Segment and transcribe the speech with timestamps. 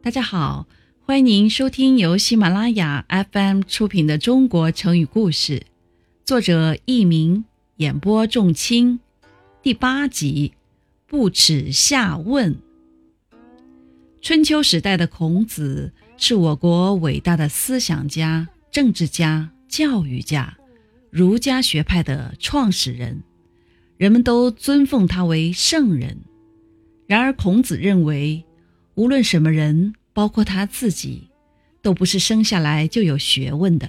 [0.00, 0.66] 大家好，
[1.04, 5.58] 欢迎您收听由喜马拉雅 FM 出品的《中国成语故事》，
[6.24, 7.44] 作者佚名，
[7.78, 9.00] 演播仲卿，
[9.60, 10.52] 第八集
[11.08, 12.54] 《不耻下问》。
[14.22, 20.56] 春秋时代的孔子是我国伟大的思想家、政治家、教育家，
[21.10, 23.24] 儒家学派的创始人，
[23.96, 26.18] 人们都尊奉他为圣人。
[27.08, 28.44] 然而，孔子认为，
[28.98, 31.28] 无论什么人，包括他自己，
[31.82, 33.88] 都不是生下来就有学问的。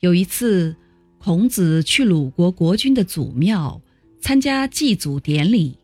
[0.00, 0.74] 有一次，
[1.18, 3.80] 孔子去鲁国国君的祖庙
[4.20, 5.78] 参加祭祖典礼，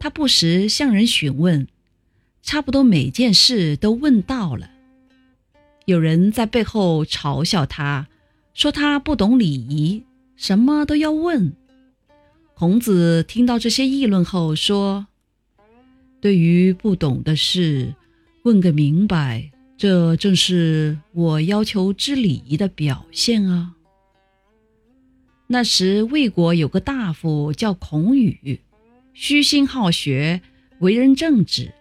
[0.00, 1.68] 他不时向人询问，
[2.42, 4.68] 差不多每件事都问到了。
[5.84, 8.08] 有人在背后嘲笑他，
[8.52, 10.02] 说他不懂礼仪，
[10.34, 11.52] 什么都要问。
[12.54, 15.06] 孔子听到这些议论后说。
[16.20, 17.94] 对于不懂的事，
[18.42, 23.74] 问个明白，这正是我要求之礼仪的表现啊。
[25.46, 28.60] 那时魏国有个大夫叫孔宇，
[29.14, 30.42] 虚心好学，
[30.80, 31.72] 为人正直。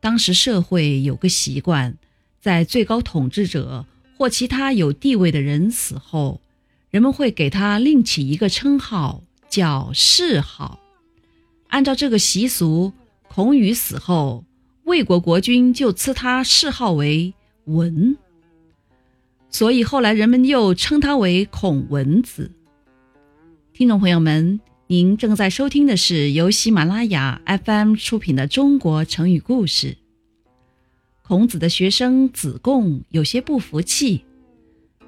[0.00, 1.96] 当时社会有个习惯，
[2.40, 3.86] 在最高统治者
[4.18, 6.42] 或其他有地位的人死后，
[6.90, 10.78] 人们会给他另起一个称号，叫谥号。
[11.68, 12.92] 按照这个习俗。
[13.34, 14.44] 孔宇死后，
[14.84, 17.32] 魏国国君就赐他谥号为
[17.64, 18.18] 文，
[19.48, 22.50] 所以后来人们又称他为孔文子。
[23.72, 29.86] 听众朋友们，您正在收听的是由喜马拉雅 FM 出品的《中国成语故事》。
[31.22, 34.26] 孔子的学生子贡有些不服气，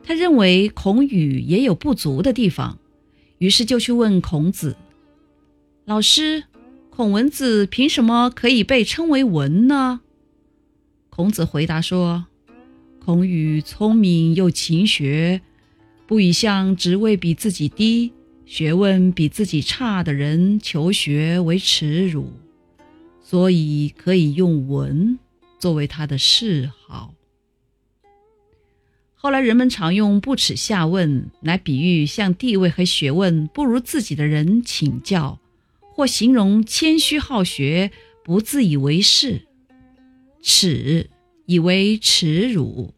[0.03, 2.79] 他认为孔宇也有不足的地方，
[3.37, 4.75] 于是就去问孔子
[5.85, 6.45] ：“老师。”
[6.97, 10.03] 孔文子凭什么可以被称为文呢？
[11.11, 12.27] 孔子回答说
[13.05, 15.41] ：“孔宇聪明又勤学，
[16.07, 18.13] 不以向职位比自己低、
[18.47, 22.31] 学问比自己差的人求学为耻辱，
[23.21, 25.19] 所以可以用文
[25.59, 27.13] 作为他的嗜好。”
[29.17, 35.41] 后来人们常用“不耻下问”来比喻向地位和学问不如自己的人请教。
[35.95, 37.93] 或形容谦虚好学、
[38.25, 39.47] 不自以为是，
[40.43, 41.09] 耻
[41.47, 42.93] 以为耻辱。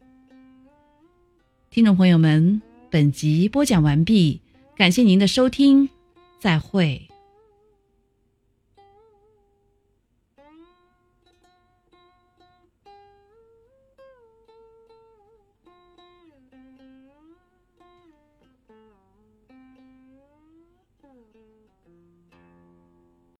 [1.69, 2.59] 听众朋友们，
[2.89, 4.41] 本集播讲完毕，
[4.75, 5.89] 感谢您的收听，
[6.39, 7.06] 再会。